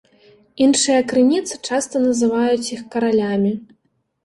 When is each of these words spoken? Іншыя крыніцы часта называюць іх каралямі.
Іншыя 0.67 1.01
крыніцы 1.11 1.59
часта 1.69 2.03
называюць 2.07 2.71
іх 2.79 2.85
каралямі. 2.99 3.55